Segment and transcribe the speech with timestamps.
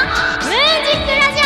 [0.00, 0.16] ムージ
[0.96, 1.44] ックラジオ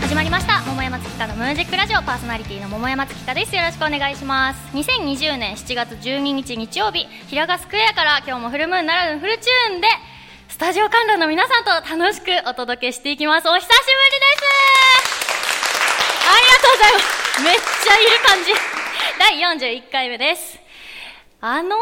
[0.00, 0.60] 始まりました。
[0.62, 3.54] 桃山月花のムージックラジオパーソナリティの桃山月花です。
[3.54, 4.76] よろしくお願いします。
[4.76, 9.86] 2020年7月12日日曜日平賀スクエアから今日もフルムーンならぬフルチューンで
[10.48, 13.48] スタジオ観覧の皆さんと楽しくお届けしていきます。
[13.48, 13.78] お久しぶりで
[14.36, 14.42] す。
[16.26, 17.40] ありがとうございます。
[17.44, 18.50] めっちゃいる感じ。
[19.20, 19.38] 第
[19.78, 20.58] 41回目です。
[21.40, 21.76] あの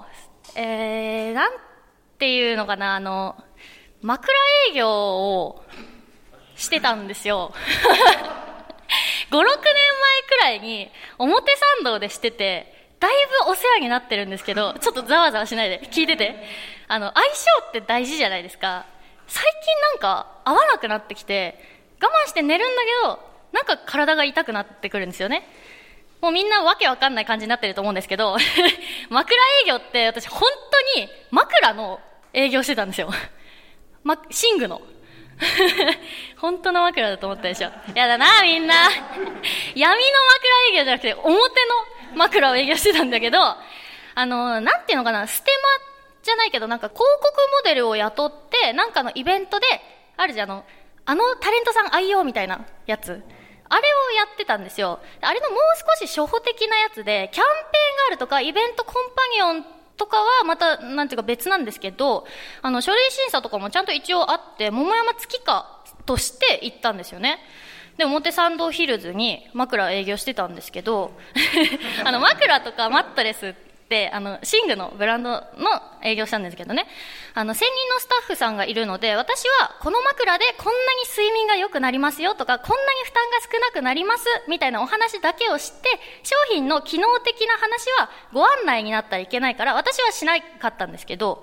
[0.00, 0.03] ー
[0.54, 1.52] えー、なん
[2.18, 3.36] ていうのかなあの
[4.02, 4.32] 枕
[4.70, 5.64] 営業を
[6.56, 7.52] してたんですよ。
[9.30, 9.52] 56年前
[10.28, 13.12] くらいに表参道でしててだい
[13.44, 16.74] ぶお世話になってるんですけどちょっとざわざわしないで聞いてて。
[16.86, 18.86] あの相性って大事じゃないですか。
[19.26, 21.58] 最近なんか合わなくなってきて
[22.00, 23.20] 我慢して寝るんだけど
[23.52, 25.48] なんか体が痛くなってくるんですよね。
[26.24, 28.38] もうみんなわけわかんない感じになってると思うんですけど
[29.10, 30.40] 枕営業って私本
[30.94, 32.00] 当に枕の
[32.32, 33.10] 営業してたんですよ、
[34.02, 34.80] ま、寝具の。
[36.40, 37.70] 本当の枕だと思ったでしょ。
[37.94, 38.74] やだなみんな。
[39.74, 49.66] 闇の枕営業じゃなくて表の枕を営業してたんだけどあのなんていうのかなステマじゃないけどなんか広告モデルを雇ってなんかのイベントで
[50.16, 50.64] あるじゃんあの
[51.04, 53.22] あのタレントさん愛用みたいなやつ。
[53.74, 55.00] あれをやってたんですよ。
[55.20, 55.58] あれのもう
[55.98, 59.64] 少し初歩的なやつで、キャンペーンがあるとか、イベントコンパニオン
[59.96, 62.24] とかはまた、なんていうか別なんですけど、
[62.62, 65.66] あの、書類審査とかもちゃんと一応あって、桃山月花
[66.06, 67.40] として行ったんですよね。
[67.96, 71.10] で、表参道ヒルズに枕営業してたんですけど、
[72.04, 73.56] あの、枕とかマットレス
[74.12, 75.42] あの寝具のブランドの
[76.02, 76.86] 営業したんですけどね。
[77.34, 80.76] あの専任のスタッフさんがいるので私はこの枕でこんなに
[81.08, 85.88] 睡眠が良くなりますよとかこんなに負担が少なくなりますみたいなお話だけをして
[86.22, 91.42] 商品の機能的な話はご案内になったらいけないから私はしなかったんですけど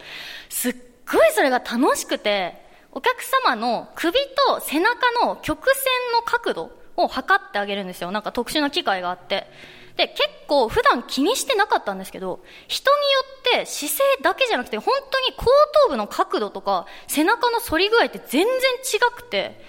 [0.49, 0.75] すっ
[1.11, 2.55] ごいそれが楽しくて
[2.91, 8.11] お客様の首と背中の曲線の角度を測ってあげるんですよ。
[8.11, 9.47] なんか特殊な機械があって。
[9.95, 13.19] で、結構普段気にしてなかったんですけど、人によ
[13.59, 15.45] って姿勢だけじゃなくて、本当に後
[15.85, 19.61] 頭部の角度とか、背中の反り具合って全然違くて、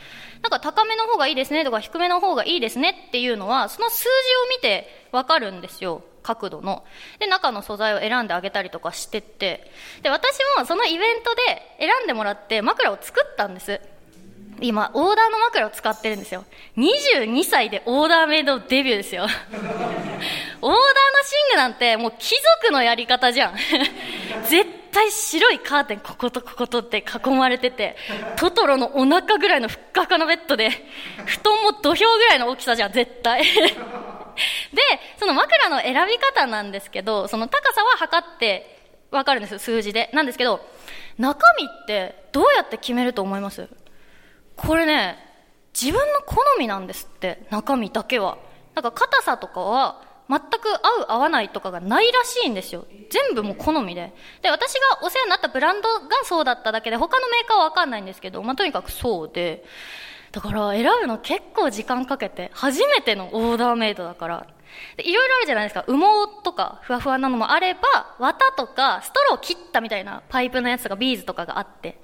[0.43, 4.11] なんか高めの方がいいですねとか低めの方がいいですねっていうのは、その数字を
[4.57, 6.03] 見てわかるんですよ。
[6.23, 6.85] 角度の。
[7.19, 9.71] で、中の素材を選んであげたりとかしてって、
[10.03, 13.81] で、私もそのイベントで選んでもらって枕を作ったんです。
[14.63, 16.45] 今、オーダーの枕を使ってるんですよ。
[16.77, 19.25] 22歳でオーダーメイドデビューですよ。
[19.25, 20.77] オーダーの寝
[21.53, 23.57] 具なんてもう貴族のやり方じゃん。
[24.49, 27.97] 絶対白いカーテンこことこことって囲まれてて、
[28.37, 30.71] トトロのお腹ぐらいのふっかかのベッドで、
[31.27, 33.43] 布団も土俵ぐらいの大きさじゃん、絶対。
[34.73, 34.83] で、
[35.19, 38.79] その枕の選び方なんですけど、その高さは測って
[39.11, 40.11] わかるんですよ、数字で。
[40.13, 40.65] なんですけど、
[41.19, 43.69] 中身ってどうやって決めると思います？
[44.57, 45.19] これね、
[45.75, 48.39] 自分の好みなんですって、中身だけは。
[48.75, 52.87] なんか硬さとかは、全く合う合わないとかがないらしいんですよ。
[53.11, 54.15] 全部もう好みで。
[54.41, 59.65] で、私がお世話になったブランドがそうだっただけで、他のメーカーはわかんないんですけど、まあ、とにかくそうで。
[60.31, 64.47] だから選ぶの結構時間かけて、初めてのオーダーメイドだから。
[64.99, 65.85] いろいろあるじゃないですか。
[65.87, 67.81] 羽毛とかふわふわなのもあれば、
[68.19, 72.01] 綿とかストロー切ったみたいなパイプのやつとかビーズとかがあって。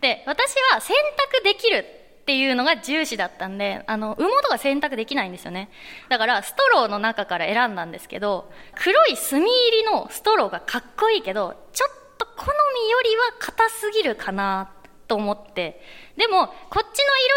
[0.00, 1.84] で、私は選択できる
[2.22, 5.70] っていうのが重視だったんで、あの、羽毛とか選択できないんですよね。
[6.08, 14.81] だから、ストローの中から選んだんですけど、黒い墨入りのストローがかっこいいけど、ちょっと好みよりは硬すぎるかなって
[15.12, 15.78] と思って、
[16.16, 16.82] でも、こっちの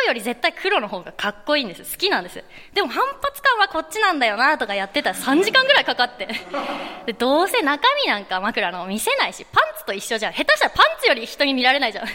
[0.04, 1.84] 色より絶対黒の方がかっこいいんです。
[1.84, 2.42] 好きなんです。
[2.74, 6.30] でも反発感はこっちなんだよなとかやってたら3時間ぐらいかかって。
[7.06, 10.34] で、どうせ中身なんか枕の見せないし、パンツと一緒じゃん。
[10.34, 12.08] 下手したらパンツより人に見られないじゃん。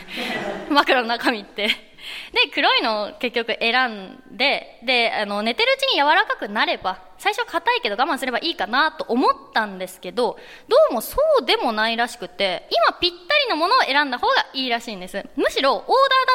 [0.70, 1.89] 枕の中身って。
[2.32, 15.26] で、黒いのを結局選んで、で、あの、寝てるうちに柔らかくなれば、最初硬いけど我慢すればいいかなと思ったんですけど、どうもそうでもないらしくて、今ぴったりのものを選んだ方がいいらしいんです。
[15.36, 15.86] むしろ、オーダー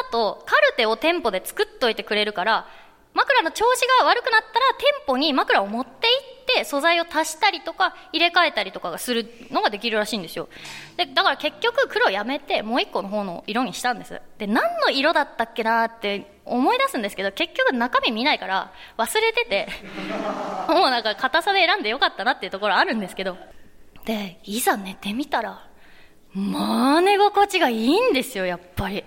[0.04, 2.68] だとカルテを店舗で作っといてくれるから、
[3.14, 10.48] 枕の調子が悪くなったら店舗に枕を持って行って素材を足したりとか入れ替えたりとかがするのができるらしいんですよ。
[10.96, 14.20] でだから結局黒やめてもう一個の方の色にしたんです。
[14.38, 19.68] で何の色だったっけなって思い出すんですけど結局中身見ないから忘れてて
[20.68, 23.36] もうなんか硬さで選んでよかったなっていうところあるんですけど。
[24.04, 25.66] でいざ寝てみたら
[26.32, 29.02] まあ寝心地がいいんですよやっぱり。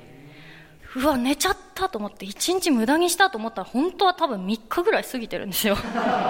[0.96, 5.76] うわ寝ちゃったと思って1日無駄にしたと思ったら本当は多分3日ぐらい過ぎてるんですよ。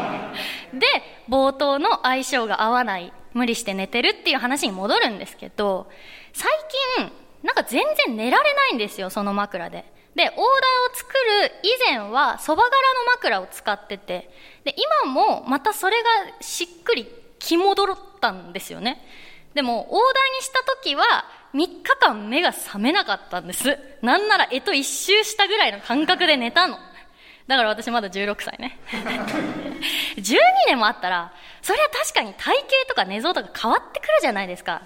[0.74, 0.88] で
[1.30, 5.90] 冒頭の相性が合わない無理して寝てるっていう話に戻るんですけど
[6.34, 6.52] 最
[6.98, 7.12] 近
[7.44, 9.86] なんか全然寝られないんですよその枕で。
[10.16, 10.46] でオーダーを
[10.94, 14.30] 作る以前はそば柄の枕を使ってて
[14.66, 16.10] で今もまたそれが
[16.42, 17.08] しっくり
[17.38, 19.06] 気戻ったんですよね。
[19.54, 23.78] でもオーダーにした時は3日間目が覚めなかったんです。
[24.02, 26.78] なんなら、えと一周したぐらいの感覚で寝たの。
[27.48, 28.80] だから私まだ16歳ね。
[30.18, 30.38] 12
[30.68, 34.84] 年もあったら、それは確かに体型とか寝相とか変わってくるじゃないですか。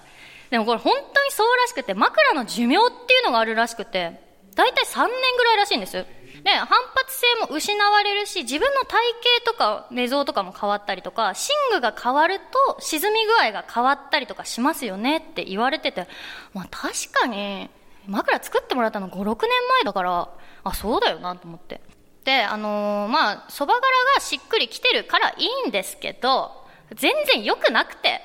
[0.49, 4.21] でもこれ本当にそうらしくて、枕の寿命っていうのがあるらしくて、
[4.55, 6.05] だいたい3年ぐらいらしいんです。
[6.43, 8.99] で、反発性も失われるし、自分の体
[9.45, 16.07] 型とか寝相とかも変わったりとか、寝具が変わると沈み具合が変わったりとかしますよねって言われてて、
[16.53, 17.69] まあ確かに、
[18.07, 20.29] 枕作ってもらったの5、6年前だから、
[20.65, 21.79] あ、そうだよなと思って。
[22.25, 23.81] で、あのー、まあ、そば柄
[24.15, 25.35] がしっくりきてるからい
[25.65, 26.51] いんですけど、
[26.95, 28.21] 全然良くなくて、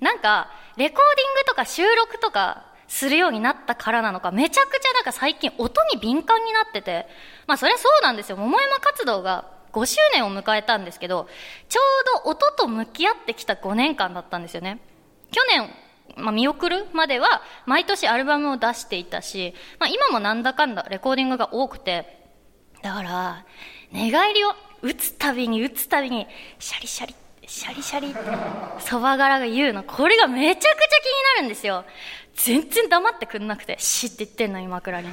[0.00, 7.06] なんか、レコーディングとか収録とかするようになったからなのか、めちゃくちゃなんか最近音に敏感になってて、
[7.46, 8.36] まあそりゃそうなんですよ。
[8.36, 11.28] 桃山活動が5周年を迎えたんですけど、
[11.68, 11.80] ちょ
[12.20, 14.80] うど音と向き合ってきた5年間だったんですよね。
[15.30, 15.70] 去年、
[16.16, 22.18] まあ、見送るまでは毎年アルバムを出していたし、まあ、今もなんだかんだレコーディングが多くて、
[22.82, 23.44] だから、
[23.92, 26.26] 寝返りを打つたびに打つたびに、
[26.58, 27.14] シャリシャリ
[27.48, 28.18] シャリシャリって
[28.80, 30.78] そば柄が言うの、これがめちゃくちゃ気に
[31.36, 31.86] なるんですよ。
[32.34, 35.08] 全然黙ってくんなくて、シって言ってんの、今倉に。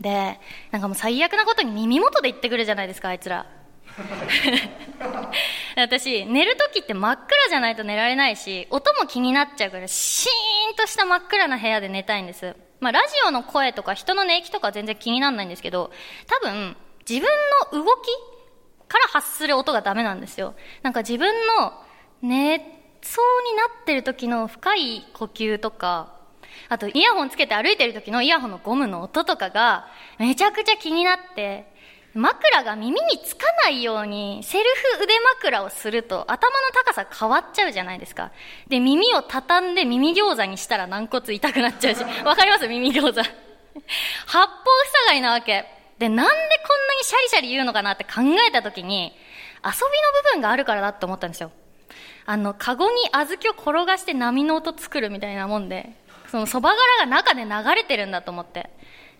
[0.00, 0.38] で、
[0.70, 3.46] なんかもう最悪なことに耳元で言ってくるじゃないですか、あいつら。
[5.76, 12.54] 私、寝るときって真っ暗じゃないと寝られないし、音も気になっちゃうから、シーンとした真っ暗な部屋で寝たいんです。
[12.78, 15.90] まあ、ラジオの声とか人の寝息とか全然気にならないんですけど、
[16.28, 16.76] 多分、
[17.08, 17.28] 自分
[17.72, 18.06] の動き
[18.90, 20.54] から発する音がダメなんですよ。
[20.82, 21.72] なんか自分の
[22.20, 22.58] 寝
[23.00, 26.12] そうになってる時の深い呼吸とか、
[26.68, 29.86] あとイヤホンつけて歩いてる時のイヤホンのゴムの音とかが
[30.18, 31.70] めちゃくちゃ気になって、
[32.12, 34.64] 枕が耳につかないようにセル
[34.98, 38.32] フ腕枕をすると頭の高さ変わっちゃうじゃないですか。
[38.66, 42.66] で、耳を畳んで耳餃子にしたら軟骨痛くなっちゃうし、わかります？
[42.66, 43.22] 耳餃子。
[44.26, 44.54] 八方
[44.96, 45.64] 塞がりなわけ。
[45.98, 46.32] で、なんで
[47.00, 49.12] にシャリシャリ言うのかなって考えたときに、
[49.64, 49.72] 遊びの
[50.30, 51.50] 部分があるからだって思ったんですよ。
[52.26, 55.90] あの、カゴに小豆を転がして波の音作るみたいなもんで、
[56.30, 58.70] その蕎麦柄が中で流れてるんだと思って。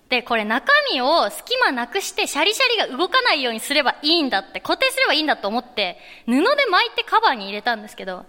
[0.09, 8.27] で、これ中身を隙間なくしてシャリシャリが動かないようにすればいいんだって、固定すればいいんだと思って、布で巻いてカバーに入れたんですけど、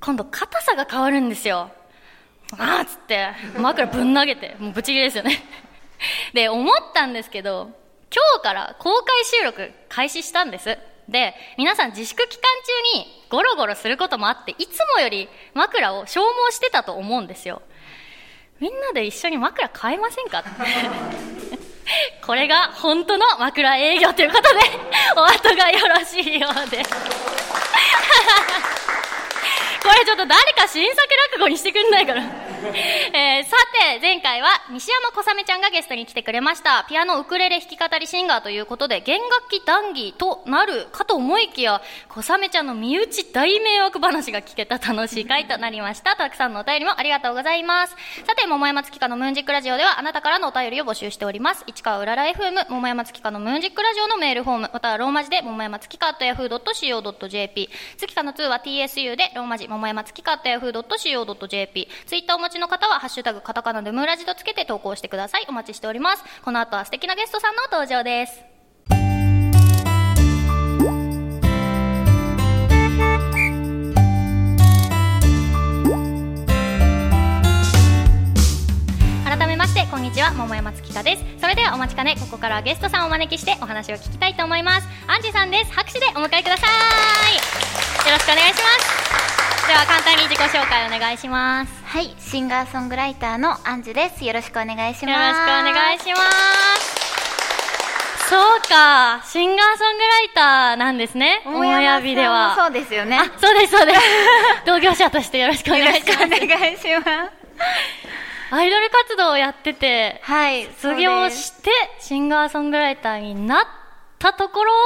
[0.00, 1.70] 今度硬さが変わるんですよ。
[2.52, 5.42] あーっつって、枕ぶん投げて、もうブチギレですよね。
[6.32, 7.70] で、思ったんですけど、
[8.10, 10.78] 今日から公開収録開始したんです。
[11.08, 12.42] で、皆さん自粛期間
[12.94, 17.62] 中にゴロゴロすることもあって、いつもより枕を消耗してたと思うんですよ。
[18.60, 20.42] みんなで一緒に枕買えませんか？
[22.26, 24.60] これが本当の枕営業ということで、
[25.16, 26.90] お後がよろしいようです。
[29.82, 32.22] これちょっと誰か新作落語にしてくんないから。
[33.14, 33.56] えー、さ
[33.94, 36.84] て、前回は西山小雨ちゃんがゲストに来てくれました。
[36.88, 46.16] ピアノ、ウクレレ弾き語りシンガーということで、弦楽器談義となるかと思いきや、小雨ちゃんの身内大迷惑話が聞けた楽しい回となりました。
[46.16, 47.96] たくさんのお便りもありがとうございます。
[48.26, 51.64] さて、桃山月花のムーンジックラジオでは、あなたからのお便りを募集しております。
[51.66, 65.44] 市川うらら FM、桃山月花のムーンジックラジオのメールフォーム、またはローマ字で、桃山月花と yahoo.co.jp、月花の2は TSU で、ローマ字、桃山月花と yahoo.co.jp、ツイッターお持ちの方は、ハッシュタグカタカナでムーラジとつけて投稿してください。
[65.48, 66.24] お待ちしております。
[66.42, 68.42] この後は素敵なゲストさんの登場です。
[79.26, 80.32] 改めましてこんにちは。
[80.32, 81.24] 桃山月香です。
[81.38, 82.16] それではお待ちかね。
[82.18, 84.88] ここからゲストさんをお招きしてお話を聞きたいと思います。
[85.06, 85.72] アンジさんです。
[85.72, 86.66] 拍手でお迎えくださ
[87.30, 87.34] い。
[88.08, 88.60] よろしくお願いしま
[89.04, 89.07] す。
[89.68, 96.20] では簡単に自己紹介お願いしますはいシンガーソングライターのアンジュですよろしくお願いしますよろしくお願いしま
[96.80, 96.98] す
[98.30, 101.40] そうか、シンガーソングライターなんですね。
[101.46, 102.54] オンエア日では。
[102.58, 103.16] そうですよね。
[103.18, 104.00] あ、そうです、そうです。
[104.66, 106.24] 同業者としてよろしくお願いします。
[106.24, 107.38] お願いします。
[108.50, 111.70] アイドル活動をやってて、はい、卒業して、
[112.00, 113.66] シンガーソングライターになっ
[114.18, 114.76] たところを、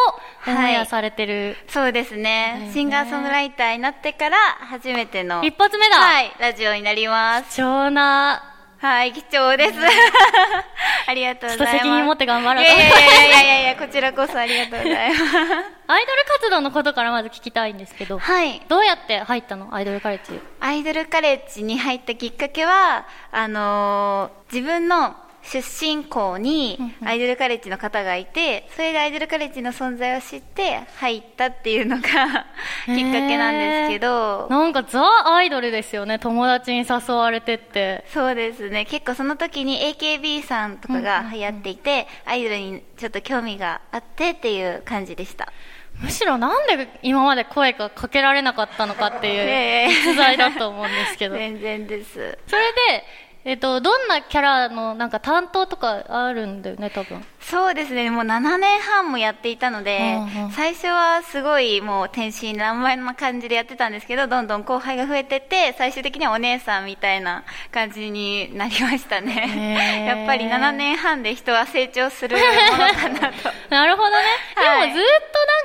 [0.46, 7.56] オンエアされてる、はい、そうですね、ね、シンガーソングライターになってから、初めての、一発目だはい、ラジオになります。
[7.56, 9.74] 貴重なはい、貴重です。
[11.06, 11.56] ありがとうございます。
[11.56, 15.22] ちょっと責任持って頑張ろうといやいやいやいやいやいや、こちらこそありがとうございます。
[15.86, 18.60] アイドル活動のことからまず聞きたいんですけど、はい。
[18.66, 19.72] どうやって入ったの？
[19.72, 20.40] アイドルカレッジ。
[20.58, 32.46] アイドルカレッジに入ったきっかけは、あのー自分の出身校にアイドルカレッジの方がいて、それでアイドルカレッジの存在を知って入ったっていうのが きっか
[32.87, 35.02] けなんですけど、なんかザ・
[35.34, 36.18] アイドルですよね。
[36.18, 38.04] 友達に誘われてって。
[38.08, 38.84] そうですね。
[38.84, 45.52] 結構その時に AKB さんとかが流行っていて、アイドルにちょっと興味があってっていう感じでした。
[46.00, 51.37] むしろなんで今まで声がかけられなかったのかっていうええ逸材だと思うんですけど。
[51.38, 52.38] 全然です。
[52.46, 53.04] それで、
[53.44, 57.25] えっと、どんなキャラのなんか担当とかあるんだよね、多分。
[57.40, 58.08] そうですね。
[58.08, 70.06] もう7年半もやっていたので、うんうん最初はすごいもう天真爛漫な感じでやってたんですけど、どんどん後輩が増えてって、最終的にはお姉さんみたいな感じになりましたね。
[70.06, 73.50] やっぱり7年半で人は成長するものかなと。
[73.70, 74.16] なるほどね。
[74.54, 75.04] はいでもずっ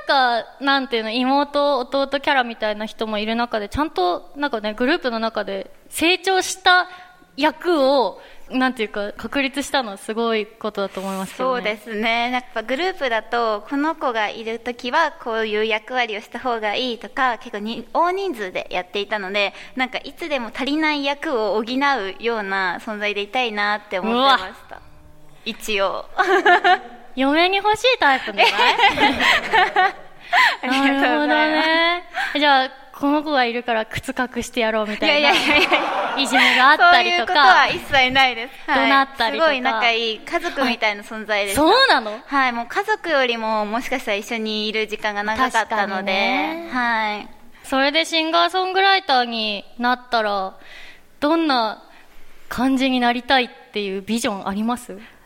[0.07, 6.88] となんか、なんていうの、妹、弟キャラみたいな人もいる中で、ちゃんと、なんかね、グループの中で成長した
[7.38, 11.62] 役を、なんていうか、確立したのはすごいことだと思いますけどね。
[11.62, 12.32] そうですね。
[12.32, 24.82] やっぱグループだと、この子がいるときはこういう役割をした方がいいとか、結構に大人数でやっていたので、なんかいつでも足りない役を補うような存在でいたいなって思ってました。
[25.46, 26.06] 一応。
[27.15, 28.48] 嫁に欲しいタイプじゃない？
[30.62, 32.03] ありがとうございますなるほどね。
[32.36, 35.34] じゃあ、この子がいるから靴隠してやろうみたいなや
[36.18, 37.68] いじめがあったりとそういうことはか。
[37.68, 38.72] 一切ないです。
[38.72, 41.62] はい怒鳴ったりとかすごい仲いい家族みたいな存在でした。
[41.62, 42.20] そうなの？
[42.25, 47.30] はい、もう家族よりももしかしたら一緒にいる時間が長かったので、ねはい。
[47.63, 50.58] それでシンガーソングライターになったら、
[51.20, 51.84] どんな
[52.50, 54.94] 感じになりたいっていうビジョンあります？
[54.94, 55.16] あ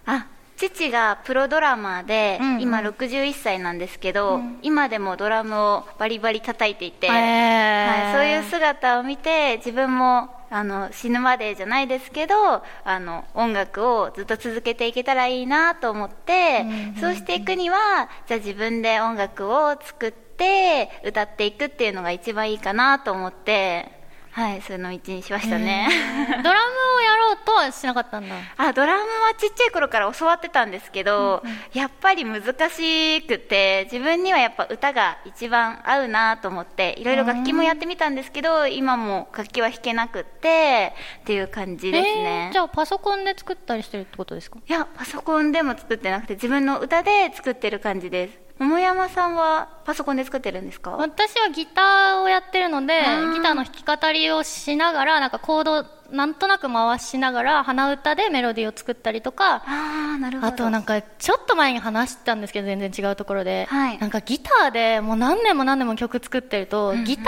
[0.69, 2.61] 父がプロドラマーで、うんうん。
[2.61, 12.35] 今61歳なんですけど、今でもドラムをバリバリ叩いていて、はい、そういう姿を見て自分もあの死ぬまでじゃないですけど
[12.83, 16.65] あの音楽をずっと続けていけたらいいなと思って、
[16.99, 24.00] そうしていくにはじゃあ自分で音楽を作って歌っていくっていうのが一番いいかなと思って
[24.33, 25.89] はいその道にしましたね、
[26.41, 28.35] ドラムをやろうとはしなかったんだ。
[28.57, 44.59] あドラムはちっちゃい頃から教わってたんですけど、やっぱり難しくて自分にはやっぱ歌が一番合うなと思っていろいろ楽器もやってみたんですけど今も楽器は弾けなくってっていう感じですね、えーじゃあパソコンで作ったりしてるってことですか？
[44.65, 50.91] いやパソコンでも作ってなくて自分の歌で作ってる感じです桃山さんはパソコンで作ってるんですか？
[50.91, 53.33] 私はギターをやってるので、ー。
[53.33, 60.47] ギターの弾き語りをしながら、なんかコードなんとなく回しながら、鼻歌でメロディーを作ったりとか、ああなるほど。
[60.47, 63.97] あとなんかちょっと前に話したんですけど全然違うところで、はい。
[63.99, 67.25] なんかギターでもう何年も何年も曲作ってると、ギター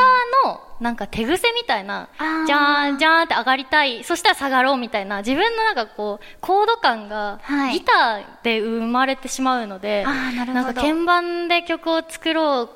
[0.48, 2.10] のなんか手癖みたいな
[2.46, 7.74] じゃーんじゃーんって上がりたいそしたら下がろうみたいな自分のなんかこうコード感がはい。
[7.80, 10.72] ギターで生まれてしまうので、あーなるほど。
[10.72, 12.70] んか鍵盤で曲を作ろう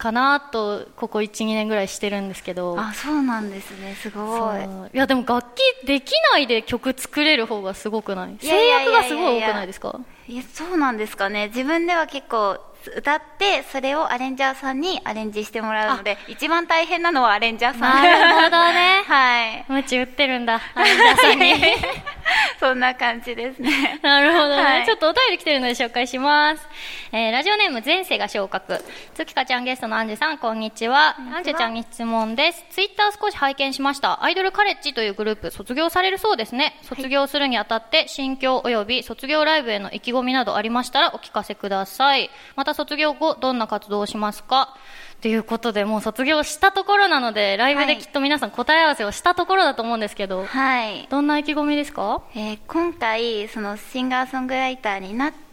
[0.00, 2.74] かなとここ12年ぐらいしてるんですけど。
[2.80, 3.94] あそうなんですね。
[3.94, 4.96] すごい。
[4.96, 8.36] いやでも楽器できないで曲作れる方がすごくない？
[8.40, 10.00] 制約がすごい多くないですか？
[10.26, 11.48] いやそうなんですかね。
[11.48, 12.58] 自分では結構
[12.96, 18.02] 歌ってそれをアレンジャーさんにアレンジしてもらうので一番大変なのはアレンジャーさん。
[18.02, 19.02] なるほどね。
[19.06, 19.64] はい。
[19.68, 21.52] ムチ打ってるんだ、アレンジャーさんに。
[22.60, 26.66] そんな感じですね なるほどね、はいちょっとお便り来てるので紹介します。
[27.12, 28.82] えー、ラジオネーム前世が昇格。
[29.14, 31.16] 月香ちゃんゲストのアンジュさん、こんにちは。
[31.34, 32.64] アンジュちゃんに質問です。
[32.70, 34.22] ツイッター少し拝見しました。
[34.24, 36.78] アイドルカレッジというグループ、卒業されるそうですね。
[36.82, 42.30] 卒業するにあたって、心境及び卒業ライブへの意気込みなどありましたらお聞かせください。
[42.56, 44.74] また卒業後、どんな活動をしますか？
[45.20, 51.06] ということで、もう卒業したところなので、ライブできっと皆さん答え合わせをしたところだと思うんですけど、はい。
[51.10, 52.22] どんな意気込みですか？
[52.34, 55.49] えー今回そのシンガーソングライターになって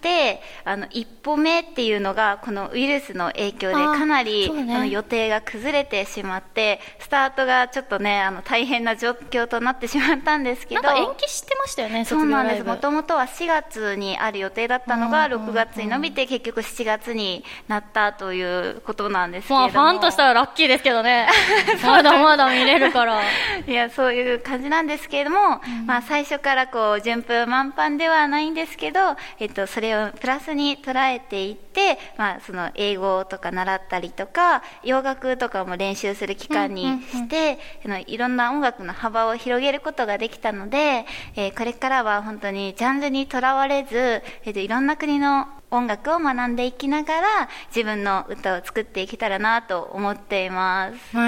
[0.64, 12.64] あの一歩目っていうのがこのウイルスの影響でかなりねあの予定が崩れてしまってスタートがちょっとねあの大変な状況となってしまったんですけどなんか延期してましたよね、そうなんです。
[12.64, 19.74] もともとは4月にある予定だったのが6月に伸びて結局7月になったということなんですけれども。
[19.74, 21.28] まあ、ファンとしたらラッキーですけどね。
[21.84, 23.22] まだまだ見れるから。
[23.68, 29.00] いや、そういう感じなんですけれども、まあ最初からこう順風満帆ではないんですけど、
[29.40, 37.60] えっと、それよをプラスに捉えていって、まあ、その英語とか習ったりとか洋楽とかも練習する期間にして、
[38.08, 51.18] いろんな音楽の幅を広げることができたので、えーこれからは本当にジャンルにとらわれず、えーといろんな国の音楽を学んでいきながら自分の歌を作っていけたらなと思っています。
[51.18, 51.20] へ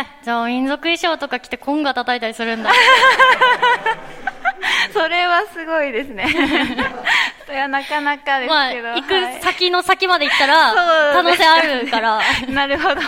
[0.00, 2.70] えじゃあ民族衣装とか着てコンガ叩いたりするんだ
[4.92, 6.26] それはすごいですね。
[7.46, 8.88] それはなかなかですまあけど。
[8.88, 10.74] 行はいく先の先まで行ったら
[11.12, 13.00] 可能性あるから なるほど。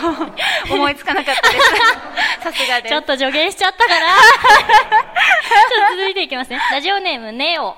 [0.71, 1.69] 思いつかなかったです。
[2.41, 2.91] さすがです。
[2.91, 3.99] ちょっと助言しちゃったから。
[3.99, 4.05] ちょ
[5.85, 6.61] っと続いていきますね。
[6.71, 7.75] ラジオネーム、ネオ。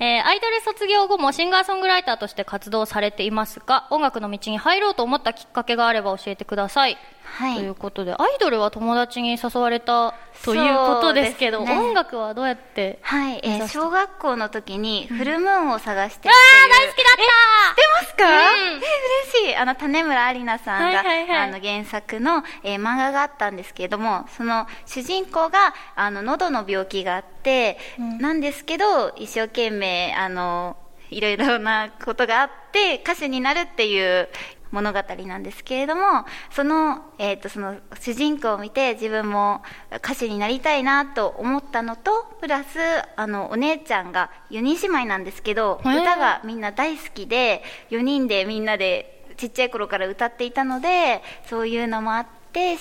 [0.00, 6.96] えーアイドル卒業後もシンガーソングライターとして活動されていますが、音楽の道に入ろうと思ったきっかけがあれば教えてください。
[7.36, 7.56] はい。
[7.56, 11.72] ということで、アイドルは友達に誘われたということですけど、ね。
[11.78, 16.34] 音楽はどうやってはい、えー小学校の時にフルムーンを探してっていう。
[16.34, 17.18] あー大好きだった。
[17.18, 18.76] 知ってますか、うん。
[18.76, 19.56] え嬉しい。
[19.56, 21.38] あの、種村ありなさんが、はいはいはい。
[21.38, 30.76] あの、原作の、えー漫画があったんですけれども、その主人公が、あの、喉の病気があって、なんですけど、一生懸命、あの、
[31.10, 34.28] いろいろなことがあって、歌手になるっていう
[34.70, 39.62] 物語なんですけれども、その、えっ、と、その主人公を見て自分も
[39.96, 42.78] 歌手になりたいなと思ったのと、プラス、
[43.16, 52.76] あの、お姉ちゃんが4人姉妹なんですけど、歌がみんな大好きで、4人でみんなでちっちゃい頃から歌っていたので、そういうのもあって、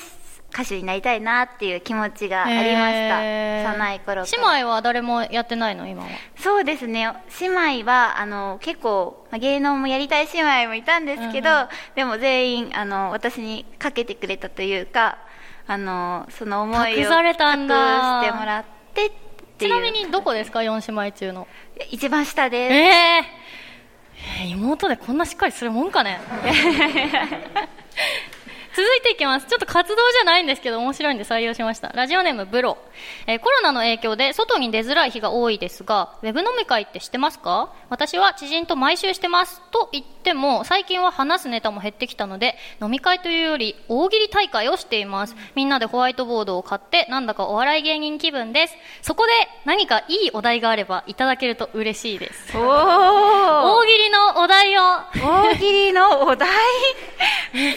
[0.53, 2.71] 歌手になりたいなっていう気持ちがありまし
[3.09, 3.21] た。
[3.21, 4.23] へー幼い頃。
[4.23, 5.87] 姉妹は誰もやってないの？
[5.87, 6.09] 今は。
[6.37, 7.11] そうですね。
[7.41, 7.47] 姉
[7.81, 15.17] 妹は、あの、結構、まあ芸能もやりたい姉妹もいたんですけど、うんでも全員、あの、私にかけてくれたというか、
[15.67, 18.63] あの、その思いを託されたんだ託してもらっ
[18.93, 19.11] て。
[19.59, 21.47] ちなみにどこですか、4姉妹中の。
[21.91, 22.73] 一番下えです。
[22.73, 26.19] ー、えー妹でこんなしっかりするもんかね
[28.77, 29.47] 続いていきます。
[29.47, 31.87] ちょっと活動じゃないんですけど、面白いんで採用しました。
[31.95, 32.77] ラジオネーム、ブロ。
[33.25, 37.73] えーコロナの影響で外に出づらい日が多いですが、ウェブ飲み会ってしてますか？
[37.89, 39.61] 私は知人と毎週してます。
[39.71, 45.35] と言っても、最近は話すネタも減ってきたので、飲み会というより、大喜利大会をしています。
[45.55, 48.75] みんなでホワイトボードを買って、なんだかお笑い芸人気分です。
[49.01, 49.31] そこで
[49.65, 52.55] 何かいいお題があればいただけると嬉しいです。
[52.55, 54.81] おー大喜利のお題を。
[55.23, 56.47] 大喜利のお題？
[57.53, 57.67] 難し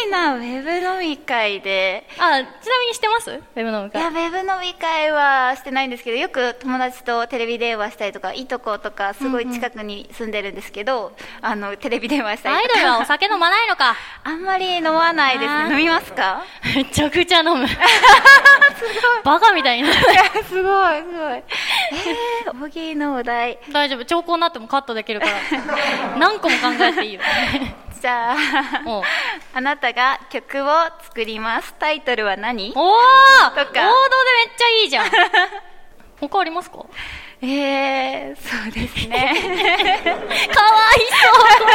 [0.09, 2.05] な、ウェブ飲み会で。
[2.17, 3.31] あ、ちなみにしてます？
[3.31, 4.01] ウェブ飲み会。
[4.01, 12.75] いや、ウェブ飲み会はしてないんですけど、よく友達とテレビ電話したりとか、いとことか、すごい近くに住んでるんですけど、あの、テレビ電話したりとか。
[12.75, 13.95] アイドルはお酒飲まないのか。
[14.23, 15.69] あんまり飲まないですね。
[15.71, 16.43] 飲みますか？
[16.75, 17.67] めちゃくちゃ飲む。
[19.23, 20.63] バカみたいになすごい、すごい。
[20.63, 23.59] えー、大喜利のお題。
[23.71, 24.05] 大丈夫。
[24.05, 25.31] 兆候になってもカットできるから。
[26.17, 27.21] 何個も考えていいよ。
[28.01, 28.35] じゃあ
[28.85, 29.03] おう、
[29.53, 30.67] あなたが曲を
[31.03, 31.75] 作ります。
[31.77, 32.71] タイトルは何？
[32.71, 33.75] おー王道でめっとか
[34.57, 35.11] ちゃいいじゃん。
[36.19, 36.79] 他ありますか？
[37.43, 39.33] えー、そうですね。
[40.03, 41.73] かわいそう、これ。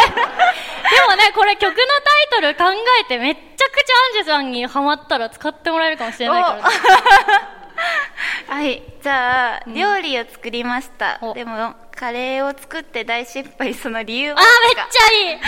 [0.97, 2.65] でもね、これ曲のタイトル考
[3.01, 6.63] えてめっちゃくちゃアンジュさんにハマったら使ってもらえるかもしれないからね。
[8.49, 11.35] はい、じゃあ、料理を作りましたお。
[11.35, 14.45] でも、カレーを作って大失敗、その理由はあー、
[14.77, 15.41] めっちゃいい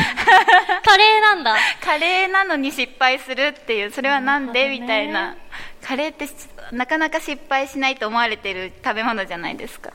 [0.83, 1.57] カレーなんだ。
[1.85, 5.37] カレーなのに失敗するっていう、それはなんで、ねみたいな。
[5.83, 6.33] カレーってし
[6.73, 9.93] なかなか失敗しないと思われてる食べ物じゃないですか。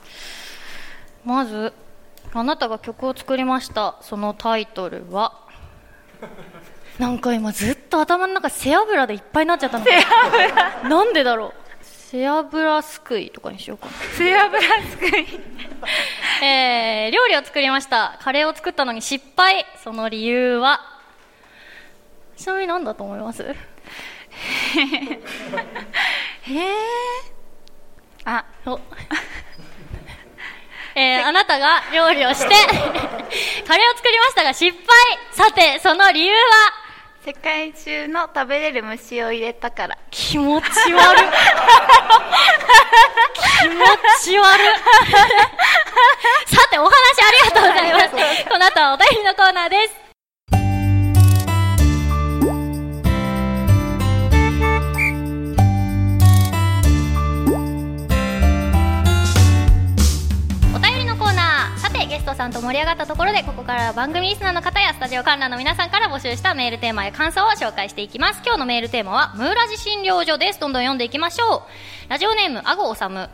[1.26, 1.74] まず、
[2.34, 3.96] あなたが曲を作りました。
[4.02, 5.34] そのタイトルは、
[7.00, 9.86] なんか今ずっと頭の中背脂でいっぱいになっちゃったの。
[9.86, 11.54] 背脂なんでだろう。
[11.84, 13.92] 背脂すくいとかにしようかな。
[14.16, 14.62] 背脂
[14.92, 15.26] すくい。
[16.44, 18.18] えー、料理を作りました。
[18.22, 19.66] カレーを作ったのに失敗。
[19.84, 20.82] その理由は、
[22.38, 23.44] ちなみに何だと思います？
[23.54, 23.56] へ
[26.50, 26.68] え。
[28.26, 28.80] あ、お
[30.96, 32.56] えー、あなたが料理をして、
[33.68, 36.40] カレーを作りましたが失敗さて、その理由は、
[37.26, 39.98] 世界中の食べれる虫を入れたから。
[40.12, 41.24] 気持ち悪い。
[43.62, 43.76] 気持
[44.22, 44.68] ち悪い。
[46.54, 48.10] さて、お話ありがとうございます。
[48.50, 50.03] この後はお便りのコーナーです。
[62.44, 68.42] さんと盛り上がったところでここからは番組リスナーの方やスタジオ観覧の皆さんから募集したメールテーマや感想を紹介していきます。
[68.44, 70.60] 今日のメールテーマはムーラジ診療所です。
[70.60, 71.64] どんどん読んでいきましょ
[72.08, 72.10] う。
[72.10, 73.30] ラジオネームあごおさむ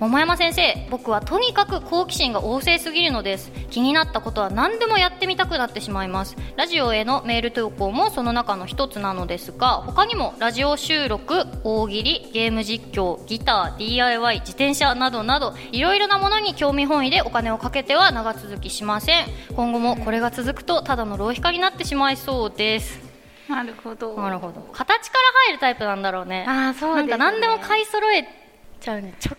[0.00, 3.50] 桃山先生僕はとにかく好奇心が旺盛すぎるのです。
[3.70, 6.36] 気になったことは何でもやってみたくなってしまいます。
[6.56, 19.26] ラジオへのメール投稿もその中の一つなのですが他にもラジオ収録大喜利ゲーム実況ギター DIY 自転車などなどいろいろなものに興味本位でお金をかけては長続きしません。
[19.54, 23.00] 今後もこれが続くとただの浪費家になってしまいそうです。
[23.48, 24.16] なるほど。
[24.16, 24.60] なるほど。
[24.72, 26.44] 形から入るタイプなんだろうね。
[26.48, 28.43] ああそうです、ね、なんか何でも買い揃え
[28.84, 29.14] ちゃうね。
[29.18, 29.34] 貯金を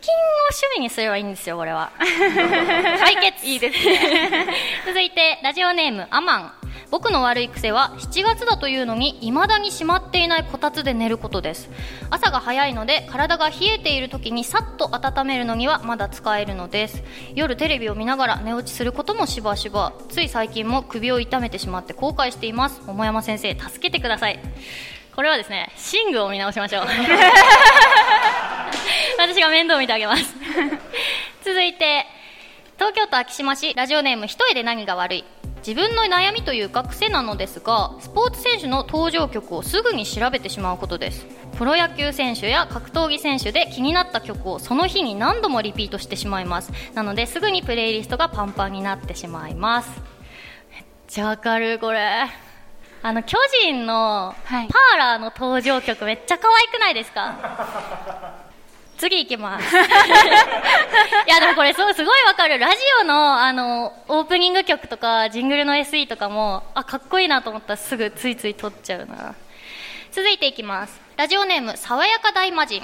[0.49, 1.91] 趣味にすればいいんですよこれは。
[2.99, 3.45] 解決。
[3.45, 4.47] いいですね。
[4.87, 6.53] 続いてラジオネームアマン。
[6.91, 11.69] 僕の悪い癖は7月だというのに未だにしまっていないこたつで寝ることです。
[12.09, 17.03] 朝が早いので体が冷えている時にさっと温めるのにはまだ使えるのです。
[17.35, 19.93] 夜テレビを見ながら寝落ちすることもしばしば。
[20.09, 22.81] つい最近も首を痛めてしまって後悔しています。
[22.85, 24.39] 桃山先生助けてください。
[25.15, 25.69] これはですね
[26.05, 26.85] 寝具を見直しましょう
[29.17, 30.23] 私が面倒見てあげます。
[31.43, 32.05] 続いて
[32.77, 35.23] 東京都昭島市ラジオネーム一重で何が悪い。
[35.65, 41.25] 自分の悩みというか癖なのですがスポーツ選手の登場曲をすぐに調べてしまうことです。
[41.57, 46.71] プロ野球選手や格闘技選手で気になった曲をその日に何度もリピートしてしまいます。
[46.93, 49.89] なのですぐにプレイリストがパンパンになってしまいます。
[50.71, 52.27] めっちゃわかるこれ。
[53.01, 58.44] あの巨人のパーラーの登場曲めっちゃ可愛くないですか？
[58.97, 59.75] 次行きます。
[59.75, 59.79] い
[61.29, 62.59] やでもこれそうすごいわかる。
[62.59, 69.35] ラジオのあのオープニング曲とかジングルの SE とかもあかっこいいなと思ったらすぐついつい撮っちゃうな。
[70.11, 71.01] 続いていきます。
[71.17, 72.81] ラジオネーム爽やか大魔人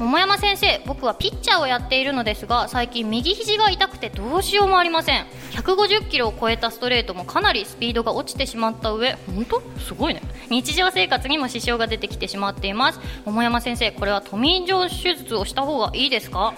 [0.00, 5.26] 桃山先生僕はピッチャーをやっているのですが最近右肘が痛くてどうしようもありません。
[5.52, 9.60] 150キロを超えたストレートもかなりスピードが落ちてしまった上本当？
[9.78, 10.22] すごいね。
[10.48, 13.00] 日常生活にも支障が出てきてしまっています。
[13.26, 16.54] 桃山先生これはトミー・ジョン手術をした方がいいですか？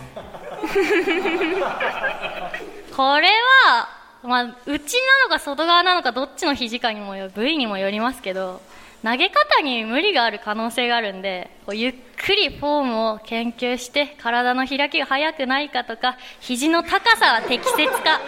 [2.96, 3.28] これ
[3.66, 3.88] は、
[4.22, 8.60] まあ、内なのか外側なのかどっちの肘かにもよ部位にもよりますけど
[9.02, 18.20] 投げ方に無理がある可能性があるんでゆっくりフォームを研究して体の開きが速くないかとか肘の高さは適切か。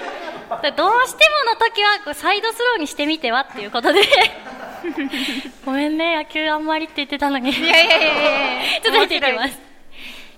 [0.45, 0.91] どうしても
[1.53, 4.01] の時はサイドスローにしてみてはっていうことで。
[5.65, 7.51] ごめんね野球あんまりって言ってたのに。
[7.51, 8.81] いやいやいやいや。
[8.85, 9.59] 続いていきます、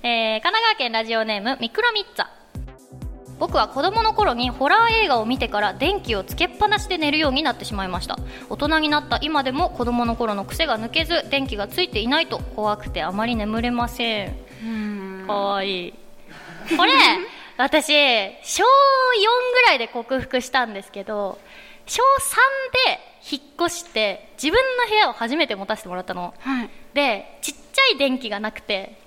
[0.03, 2.36] えー、神奈川県ラジオネームミクロミッツァ
[3.38, 8.18] 僕は子供の頃にホラー映画を見てから電気をつけっぱなしで寝るようになってしまいました。
[8.49, 15.25] 大人になった今でも子供の頃の癖が抜けず電気がついていないと怖くてあまり眠れません。
[15.27, 15.94] かわいい。
[16.77, 16.92] これ
[17.59, 17.92] 私
[18.42, 18.66] 小4
[19.53, 21.38] ぐらいで克服したんですけど
[21.87, 28.99] 小3で引っ越して自分の部屋を初めて持たせてもらったの、はい、でちっちゃい電気がなくて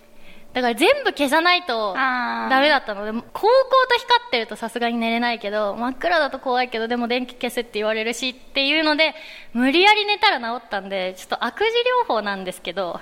[0.53, 3.47] だから全部消さないとダメだったので、高校
[3.87, 9.13] と光ってるとさすがに寝れないけど、真っ暗だと怖いけど、でも電気消せって言われるしっていうので、
[9.53, 11.65] 無理やり寝たら治ったんで、ちょっと悪事
[12.03, 12.99] 療法なんですけど、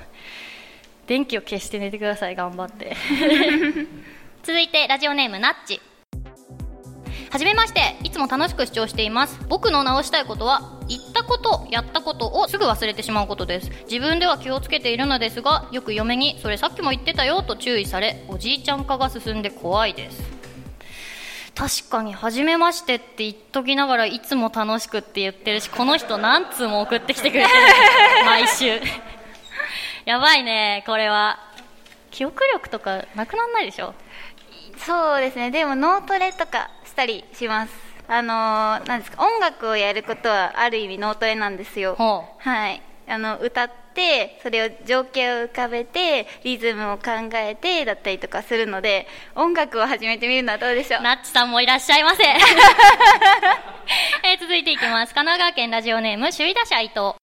[1.08, 2.96] 電気を消して寝てください、頑張って。
[4.44, 5.82] 続いて、ラジオネーム、ナッチ。
[7.32, 9.38] はじめましていつも楽しく視聴しています。
[9.50, 13.70] 僕の直したいことは言ったことやったことをすぐ忘れてしまうことです。
[13.90, 20.22] 自分では気をつけているのですがよく嫁にそれさっきも言ってたよと注意されおじいちゃん化が進んで怖いです。
[21.54, 27.56] 確かに初めましてって言っときながらいつも楽しくって言ってるしこの人何通も送ってきてくれてる
[28.26, 28.80] 毎週。
[30.06, 31.40] やばいねこれは。
[32.12, 33.94] 記憶力とかなくなんないでしょ？
[34.78, 35.52] そうですね。
[35.52, 37.74] でも脳トレとかしたりします。
[38.08, 41.96] あのー、なんですか音楽をやることはある意味脳トレなんですよ。
[41.96, 42.82] はい。
[43.08, 49.06] あの歌ってそれを情景を浮かべてリズムを考えてだったりとかするので
[49.36, 51.02] 音楽を始めてみるのはどうでしょう？
[51.04, 55.14] ナッチさんもいらっしゃいませ、 えー、続いていきます。
[55.14, 57.14] 神奈川県ラジオネーム首位打者伊藤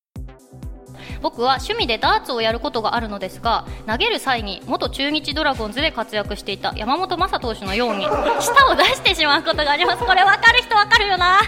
[1.25, 10.05] 僕は趣味でダーツをやることがあるのですが投げる際に元中日ドラゴンズで活躍していた山本昌投手のように舌を出してしまうことがあります。
[10.05, 11.41] これ分かる人分かるよな。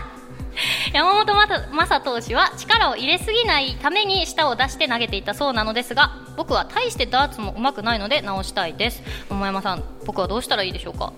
[0.95, 9.03] 山本昌投手は力を入れすぎないために舌を出して投げていたそうなのですが僕は大してダーツも上手くないので直したいです。
[9.29, 11.12] 桃山さん僕はどうしたらいいでしょうか？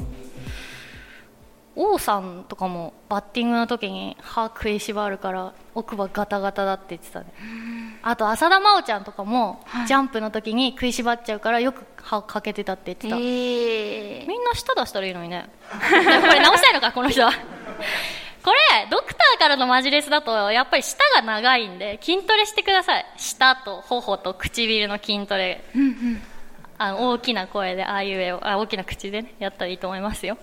[1.81, 7.27] 王さんとかもバッティングの時に歯食いしばるから奥歯ガタガタだって言ってたね。
[8.03, 15.49] あと浅田真央ちゃんとかも、はい、ジャンプの時に食いしばっちゃうからよく歯かけてたって言ってた、えー、みんな舌出したらいいのにね。
[15.71, 15.77] こ
[16.27, 17.23] れ直したいのかこの人。
[17.23, 17.31] は
[18.43, 23.07] これドクターからのマジレスだとやっぱり舌が長いんで筋トレしてください。
[23.17, 26.23] 舌と頬と唇の筋トレ、うんうん。
[26.79, 30.39] あの大きな声でああいう絵をあ大きな口でねやったらいいと思いますよ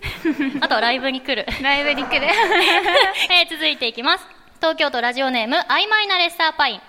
[0.60, 1.46] あとはライブに来る。
[1.62, 2.26] ライブに来る。
[3.30, 4.26] えー続いていきます。
[4.60, 6.80] 東京都ラジオネーム曖昧なレッサーパイン。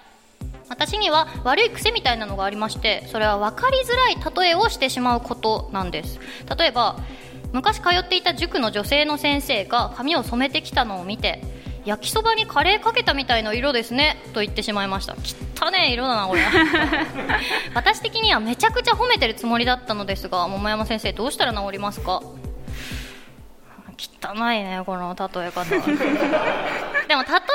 [0.70, 6.20] 私には悪い癖みたいなのがありましてそれは分かりづらい例えをしてしまうことなんです。
[6.58, 6.98] 例えば
[7.54, 11.42] 昔通っていた塾の女性の先生が髪を染めてきたのを見て
[11.86, 15.16] 焼きそばにカレーかけたみたいな色ですねと言ってしまいました。
[15.60, 16.42] 汚ねえ色だなこれ。
[17.74, 22.22] 私的にはめちゃくちゃ褒めてるつもりだったのですが桃山先生どうしたら治りますか？
[24.00, 25.64] 汚いねこの例え方。
[27.08, 27.46] でも例えたい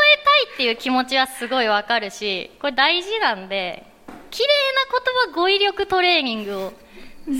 [0.52, 3.84] っていう気持ちはすごいわかるしこれ大事なんで
[4.30, 6.72] 綺麗な言葉語彙力トレーニングを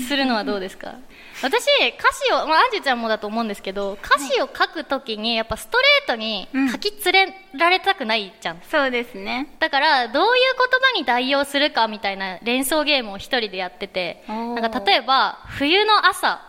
[0.07, 0.95] するのはどうですか？
[1.43, 1.65] 私
[1.99, 9.49] 歌詞を、まあ、アンジュちゃんもだと思うんですけど歌詞を書くときにやっぱストレートに書き連れられたくないじゃん、そうですね。
[9.59, 16.41] だからどういう言葉に代用するかみたいな連想ゲームを一人でやっててなんか例えば冬の朝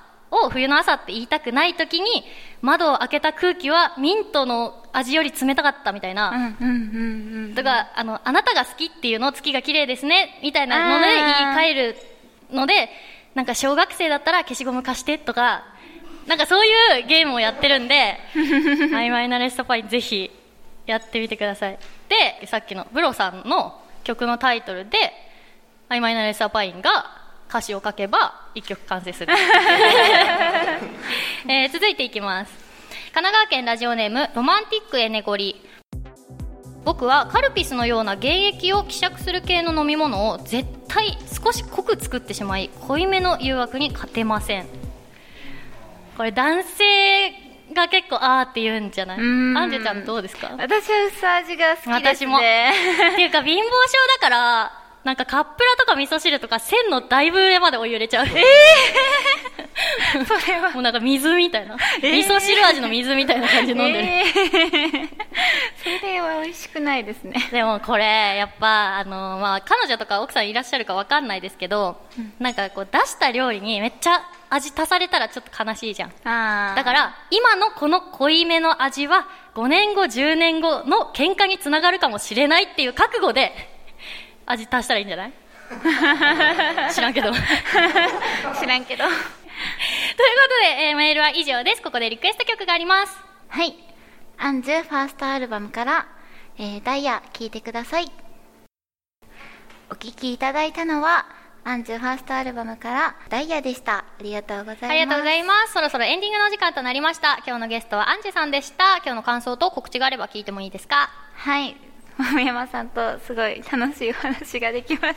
[0.43, 2.24] を冬の朝って言いたくない時に
[2.62, 11.95] 窓を開けた空気はミントの味より冷たかったみたいな、うんうんうんうんだからあのあなたが好きっていうの月が綺麗ですねみたいなので言い換える
[12.52, 12.89] ので
[13.34, 15.63] なんか小学生だったら消しゴム貸してとか
[16.28, 16.69] なんかそうい
[17.04, 20.32] うゲームをやってるんで曖昧なレッサパインぜひ
[20.86, 21.80] やってみてください。
[22.39, 24.98] でさっきのブロさんの曲のタイトルで
[25.89, 27.24] 曖昧なレッサーパインが
[27.56, 29.32] 歌詞を書けば一曲完成する、
[31.48, 32.52] えー続いていきます。
[33.13, 35.62] 神奈川県ラジオネームロマンティックエネゴリ
[36.84, 44.68] 僕はカルピスのような原液を希釈する系の飲み物を絶対少し濃く作ってしまい濃いめの誘惑に勝てません。
[46.18, 47.32] これ男性
[47.74, 49.18] が結構あーって言うんじゃない？
[49.18, 49.22] ア
[49.65, 50.50] ンジュちゃんどうですか？
[50.58, 51.96] 私は薄味が好きですね。
[51.96, 52.38] 私も。
[52.38, 53.72] っていうか貧乏症
[54.20, 58.26] だからなんかカップラとか味噌汁とか線のだいぶ上までお湯入れちゃう。
[58.26, 58.44] ええ
[60.26, 60.72] それは。
[60.72, 62.20] もうなんか水みたいな、えー。
[62.22, 65.10] 味噌汁味の水みたいな感じで飲んでる、えー。
[66.00, 67.36] それは美味しくないですね。
[67.52, 72.02] でもこれやっぱあの、まあ、彼女とか奥さんいらっしゃるかわかんないですけど、
[72.39, 76.10] なんかこう出した料理にめっちゃ味足されたらちょっと悲しいじゃん。
[76.10, 83.74] だから今のこの濃いめの味は5年後10年後の喧嘩につながるかもしれないっていう覚悟で
[84.45, 85.34] 味足したらいいんじゃない？
[86.93, 87.31] 知らんけど。
[87.34, 89.10] ということ知らんけどで、
[90.88, 91.81] えーメールは以上です。
[91.81, 93.17] ここでリクエスト曲があります。
[93.49, 93.75] はい。
[94.38, 96.05] アンジュファーストアルバムから、
[96.58, 98.12] えーダイヤ聴いてください。
[99.89, 101.25] お聴きいただいたのは
[101.63, 103.99] アンジュファーストアルバムからダイヤでした。
[103.99, 104.86] ありがとうございます。
[104.86, 105.73] ありがとうございます。
[105.73, 107.38] そろそろエンディングのお時間となりました。
[107.45, 108.97] 今日のゲストはアンジェさんでした。
[108.97, 111.10] 今日の感想と告知があれば聞いてもいいですか？
[111.36, 111.75] はい
[112.17, 115.15] 桃山さんとすごい楽しいお話ができまし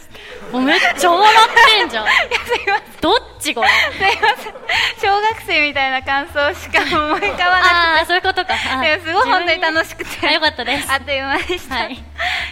[0.50, 0.52] た。
[0.52, 2.04] もうめっちゃ笑ってんじゃん。
[2.04, 3.00] いやすいません。
[3.00, 3.68] どっちこれ？
[3.68, 4.54] すいません。
[5.00, 8.56] 小学生みたいな感想しか思い浮かばなああ、そういうことか。
[8.56, 10.26] すごい本当に楽しくて。
[10.26, 10.90] あよかったです。
[10.92, 12.04] あっという間でした、はい。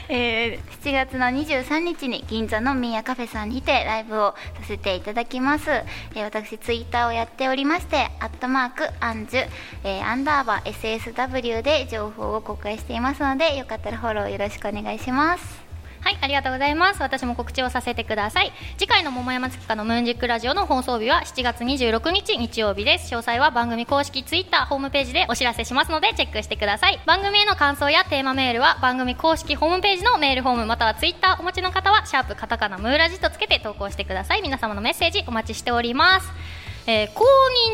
[0.09, 9.49] えー7月の23日に銀座のミーアカフェさんにてライブをさせていただきます、えー私ツイッターをやっておりましてアットマークアンジュ、
[9.85, 15.66] えーアンダーバー SSW で情報を公開していますのでよかったらフォローよろしくお願いします。
[16.01, 17.03] はい、ありがとうございます。
[17.03, 18.53] 私も告知をさせてください。
[18.79, 23.13] 次回の桃山月花のムーンジックラジオの放送日は7月26日日曜日です。
[23.15, 27.01] 詳細は番組公式ツイッターホームページでお知らせしますのでチェックしてください。
[27.07, 34.43] 番組への感想やテーマメールは番組公式ホームページのメールフォームまたはツイッターお持ちの方はシャープカタカナムーラジとつけて投稿してください。
[34.43, 36.66] 皆様のメッセージお待ちしております。
[36.89, 37.25] えー公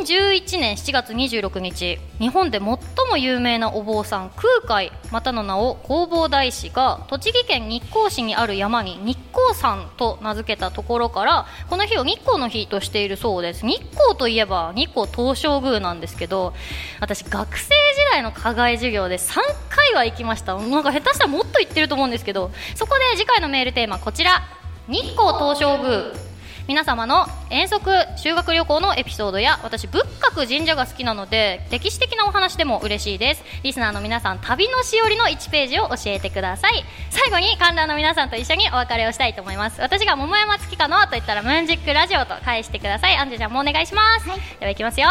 [0.00, 2.78] 認11年7月26日日本で最も
[3.18, 13.66] 有名なお坊さん空海またの名を弘法大師が栃木県日光市にある山に日光山と名付けたところからこの日を日光の日としているそうです。
[13.66, 16.54] 日光といえば日光東照宮なんですけど
[17.00, 17.70] 私学生時
[18.12, 19.36] 代の課外授業で3
[19.68, 20.54] 回は行きました。
[20.56, 24.42] なんか下手したらもっと行ってると思うんですけどそこで次回のメールテーマこちら。
[24.88, 26.31] 日光東照宮。
[26.68, 33.44] 皆様の遠足修学旅行のエピソードや私仏閣神社が好きなので歴史的なお話でも嬉しいです。
[33.62, 36.84] リスナーの皆さん旅のしおりの1ページを教えてください。
[37.10, 39.80] 最後に観覧の皆さんと一緒にお別れをしたいと思います。
[39.80, 43.16] 私が桃山月花のと言ったらムーンジックラジオと返してください。
[43.16, 44.40] アンジェちゃんもお願いします、はい。
[44.60, 45.08] ではいきますよ。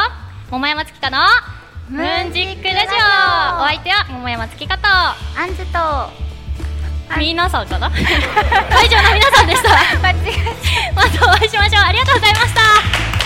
[0.50, 1.28] 桃山月花の
[1.90, 3.62] ムーンジックラジオ。
[3.62, 4.88] お相手は桃山月花と。
[5.40, 6.31] アンジュと
[7.18, 7.90] 皆さんかな？
[8.70, 9.70] 会場の皆さんでした。
[10.96, 11.84] またお会いしましょう。
[11.84, 13.21] ありがとうございました。